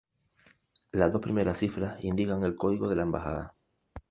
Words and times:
Las 0.91 1.11
dos 1.11 1.21
primeras 1.21 1.59
cifras 1.59 2.03
indican 2.03 2.41
el 2.43 2.55
código 2.55 2.89
de 2.89 2.95
la 2.95 3.03
embajada. 3.03 3.53